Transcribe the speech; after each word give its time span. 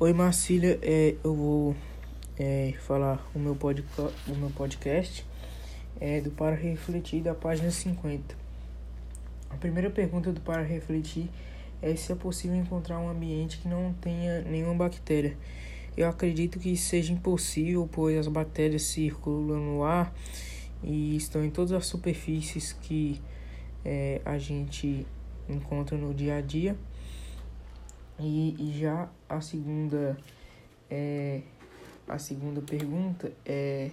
Oi 0.00 0.12
Marcília, 0.12 0.78
é, 0.80 1.16
eu 1.24 1.34
vou 1.34 1.76
é, 2.38 2.72
falar 2.86 3.28
o 3.34 3.38
meu, 3.40 3.58
o 4.28 4.34
meu 4.36 4.48
podcast 4.50 5.26
é, 6.00 6.20
do 6.20 6.30
Para 6.30 6.54
Refletir 6.54 7.20
da 7.20 7.34
página 7.34 7.68
50. 7.68 8.36
A 9.50 9.56
primeira 9.56 9.90
pergunta 9.90 10.32
do 10.32 10.40
Para 10.40 10.62
Refletir 10.62 11.28
é 11.82 11.96
se 11.96 12.12
é 12.12 12.14
possível 12.14 12.56
encontrar 12.56 13.00
um 13.00 13.08
ambiente 13.08 13.58
que 13.58 13.66
não 13.66 13.92
tenha 13.94 14.42
nenhuma 14.42 14.72
bactéria. 14.72 15.36
Eu 15.96 16.08
acredito 16.08 16.60
que 16.60 16.76
seja 16.76 17.12
impossível, 17.12 17.88
pois 17.90 18.16
as 18.16 18.28
bactérias 18.28 18.82
circulam 18.82 19.58
no 19.58 19.82
ar 19.82 20.14
e 20.80 21.16
estão 21.16 21.44
em 21.44 21.50
todas 21.50 21.72
as 21.72 21.86
superfícies 21.86 22.72
que 22.72 23.20
é, 23.84 24.20
a 24.24 24.38
gente 24.38 25.04
encontra 25.48 25.98
no 25.98 26.14
dia 26.14 26.36
a 26.36 26.40
dia. 26.40 26.76
E, 28.18 28.56
e 28.58 28.78
já 28.78 29.08
a 29.28 29.40
segunda 29.40 30.18
é, 30.90 31.42
a 32.08 32.18
segunda 32.18 32.60
pergunta 32.60 33.30
é 33.44 33.90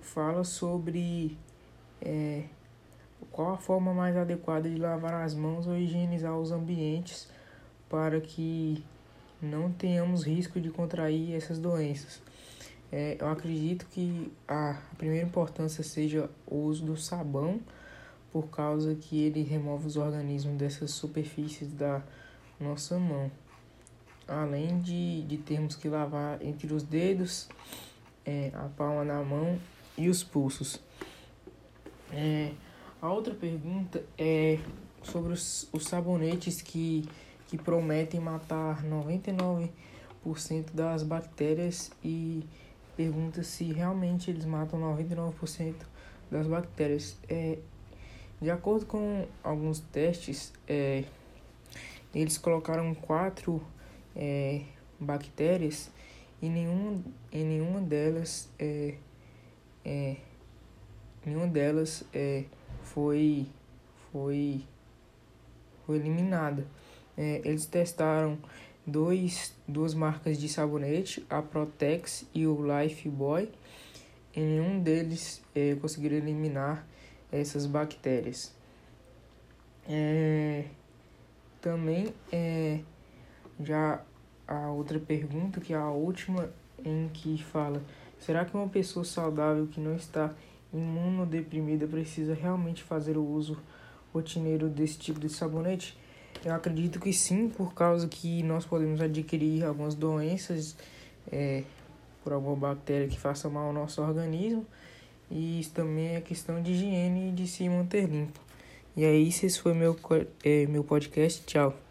fala 0.00 0.44
sobre 0.44 1.36
é, 2.00 2.44
qual 3.30 3.52
a 3.52 3.58
forma 3.58 3.92
mais 3.92 4.16
adequada 4.16 4.68
de 4.68 4.76
lavar 4.76 5.22
as 5.22 5.34
mãos 5.34 5.66
ou 5.66 5.76
higienizar 5.76 6.36
os 6.38 6.50
ambientes 6.50 7.28
para 7.88 8.20
que 8.20 8.82
não 9.42 9.70
tenhamos 9.70 10.24
risco 10.24 10.60
de 10.60 10.70
contrair 10.70 11.34
essas 11.34 11.58
doenças. 11.58 12.22
É, 12.90 13.16
eu 13.20 13.28
acredito 13.28 13.86
que 13.90 14.32
a 14.48 14.80
primeira 14.96 15.26
importância 15.26 15.84
seja 15.84 16.30
o 16.46 16.56
uso 16.56 16.84
do 16.84 16.96
sabão 16.96 17.60
por 18.32 18.48
causa 18.48 18.94
que 18.94 19.22
ele 19.22 19.42
remove 19.42 19.86
os 19.86 19.96
organismos 19.96 20.56
dessas 20.56 20.90
superfícies 20.90 21.72
da 21.72 22.02
nossa 22.60 22.98
mão. 22.98 23.30
Além 24.26 24.80
de, 24.80 25.22
de 25.22 25.36
termos 25.38 25.76
que 25.76 25.88
lavar 25.88 26.42
entre 26.42 26.72
os 26.72 26.82
dedos, 26.82 27.48
é, 28.24 28.50
a 28.54 28.68
palma 28.76 29.04
da 29.04 29.22
mão 29.22 29.58
e 29.96 30.08
os 30.08 30.22
pulsos. 30.24 30.80
É, 32.12 32.52
a 33.00 33.10
outra 33.10 33.34
pergunta 33.34 34.04
é 34.18 34.58
sobre 35.02 35.32
os, 35.32 35.68
os 35.72 35.84
sabonetes 35.84 36.60
que, 36.60 37.08
que 37.46 37.56
prometem 37.56 38.20
matar 38.20 38.84
99% 38.84 39.70
das 40.74 41.02
bactérias 41.02 41.90
e 42.02 42.44
pergunta 42.96 43.42
se 43.42 43.64
realmente 43.72 44.30
eles 44.30 44.44
matam 44.44 44.80
99% 44.80 45.74
das 46.30 46.46
bactérias. 46.46 47.16
É, 47.28 47.58
de 48.40 48.50
acordo 48.50 48.86
com 48.86 49.26
alguns 49.42 49.80
testes, 49.80 50.52
é, 50.68 51.04
eles 52.14 52.38
colocaram 52.38 52.94
quatro 52.94 53.62
é, 54.14 54.62
bactérias 54.98 55.90
e 56.40 56.48
nenhuma, 56.48 57.02
e 57.32 57.42
nenhuma 57.42 57.80
delas 57.80 58.48
é, 58.58 58.94
é, 59.84 60.16
nenhuma 61.24 61.46
delas 61.46 62.04
é, 62.12 62.44
foi, 62.82 63.46
foi, 64.12 64.64
foi 65.84 65.96
eliminada. 65.96 66.66
É, 67.16 67.40
eles 67.44 67.66
testaram 67.66 68.38
dois, 68.86 69.54
duas 69.66 69.94
marcas 69.94 70.38
de 70.38 70.48
sabonete, 70.48 71.24
a 71.28 71.42
Protex 71.42 72.26
e 72.34 72.46
o 72.46 72.58
Lifebuoy, 72.62 73.50
e 74.34 74.40
nenhum 74.40 74.80
deles 74.80 75.42
é, 75.54 75.74
conseguiram 75.76 76.16
eliminar 76.16 76.86
essas 77.30 77.66
bactérias. 77.66 78.54
É, 79.88 80.64
também 81.60 82.12
é, 82.32 82.80
já 83.60 84.02
a 84.46 84.68
outra 84.70 84.98
pergunta, 84.98 85.60
que 85.60 85.72
é 85.72 85.76
a 85.76 85.90
última, 85.90 86.50
em 86.84 87.08
que 87.12 87.42
fala: 87.42 87.82
será 88.18 88.44
que 88.44 88.56
uma 88.56 88.68
pessoa 88.68 89.04
saudável 89.04 89.66
que 89.66 89.80
não 89.80 89.96
está 89.96 90.32
imunodeprimida 90.72 91.86
precisa 91.86 92.34
realmente 92.34 92.82
fazer 92.82 93.16
o 93.16 93.24
uso 93.24 93.58
rotineiro 94.12 94.68
desse 94.68 94.98
tipo 94.98 95.20
de 95.20 95.28
sabonete? 95.28 95.96
Eu 96.44 96.54
acredito 96.54 97.00
que 97.00 97.12
sim, 97.12 97.48
por 97.48 97.72
causa 97.74 98.06
que 98.06 98.42
nós 98.42 98.64
podemos 98.64 99.00
adquirir 99.00 99.64
algumas 99.64 99.94
doenças 99.94 100.76
é, 101.32 101.64
por 102.22 102.32
alguma 102.32 102.56
bactéria 102.56 103.08
que 103.08 103.18
faça 103.18 103.48
mal 103.48 103.68
ao 103.68 103.72
nosso 103.72 104.02
organismo 104.02 104.66
e 105.30 105.60
isso 105.60 105.72
também 105.72 106.16
é 106.16 106.20
questão 106.20 106.62
de 106.62 106.72
higiene 106.72 107.28
e 107.28 107.32
de 107.32 107.46
se 107.46 107.68
manter 107.68 108.08
limpo. 108.08 108.40
E 108.96 109.04
aí, 109.04 109.28
esse 109.28 109.58
foi 109.58 109.74
meu, 109.74 109.96
é, 110.44 110.66
meu 110.66 110.82
podcast. 110.82 111.42
Tchau. 111.44 111.85